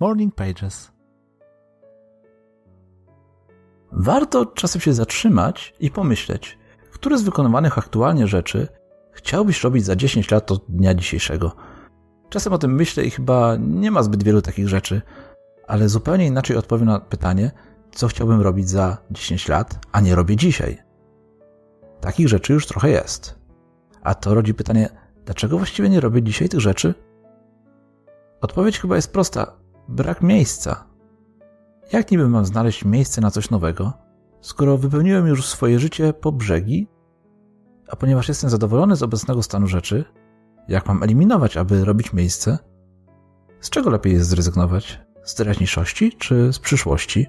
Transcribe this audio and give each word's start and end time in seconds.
Morning 0.00 0.34
Pages. 0.34 0.92
Warto 3.92 4.46
czasem 4.46 4.80
się 4.80 4.92
zatrzymać 4.92 5.74
i 5.80 5.90
pomyśleć, 5.90 6.58
które 6.92 7.18
z 7.18 7.22
wykonywanych 7.22 7.78
aktualnie 7.78 8.26
rzeczy 8.26 8.68
chciałbyś 9.12 9.64
robić 9.64 9.84
za 9.84 9.96
10 9.96 10.30
lat 10.30 10.52
od 10.52 10.64
dnia 10.68 10.94
dzisiejszego. 10.94 11.52
Czasem 12.28 12.52
o 12.52 12.58
tym 12.58 12.74
myślę 12.74 13.04
i 13.04 13.10
chyba 13.10 13.56
nie 13.56 13.90
ma 13.90 14.02
zbyt 14.02 14.22
wielu 14.22 14.42
takich 14.42 14.68
rzeczy, 14.68 15.02
ale 15.66 15.88
zupełnie 15.88 16.26
inaczej 16.26 16.56
odpowiem 16.56 16.86
na 16.86 17.00
pytanie, 17.00 17.50
co 17.92 18.08
chciałbym 18.08 18.40
robić 18.40 18.68
za 18.68 18.96
10 19.10 19.48
lat, 19.48 19.86
a 19.92 20.00
nie 20.00 20.14
robię 20.14 20.36
dzisiaj. 20.36 20.78
Takich 22.00 22.28
rzeczy 22.28 22.52
już 22.52 22.66
trochę 22.66 22.90
jest. 22.90 23.38
A 24.02 24.14
to 24.14 24.34
rodzi 24.34 24.54
pytanie, 24.54 24.88
dlaczego 25.24 25.56
właściwie 25.56 25.88
nie 25.88 26.00
robię 26.00 26.22
dzisiaj 26.22 26.48
tych 26.48 26.60
rzeczy? 26.60 26.94
Odpowiedź 28.40 28.78
chyba 28.78 28.96
jest 28.96 29.12
prosta: 29.12 29.58
brak 29.88 30.22
miejsca. 30.22 30.84
Jak 31.92 32.10
niby 32.10 32.28
mam 32.28 32.44
znaleźć 32.44 32.84
miejsce 32.84 33.20
na 33.20 33.30
coś 33.30 33.50
nowego, 33.50 33.92
skoro 34.40 34.78
wypełniłem 34.78 35.26
już 35.26 35.46
swoje 35.46 35.78
życie 35.78 36.12
po 36.12 36.32
brzegi? 36.32 36.88
A 37.88 37.96
ponieważ 37.96 38.28
jestem 38.28 38.50
zadowolony 38.50 38.96
z 38.96 39.02
obecnego 39.02 39.42
stanu 39.42 39.66
rzeczy, 39.66 40.04
jak 40.68 40.86
mam 40.86 41.02
eliminować, 41.02 41.56
aby 41.56 41.84
robić 41.84 42.12
miejsce? 42.12 42.58
Z 43.60 43.70
czego 43.70 43.90
lepiej 43.90 44.12
jest 44.12 44.28
zrezygnować? 44.28 45.00
Z 45.24 45.34
teraźniejszości 45.34 46.12
czy 46.12 46.52
z 46.52 46.58
przyszłości? 46.58 47.26